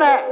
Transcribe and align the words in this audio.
what's 0.00 0.31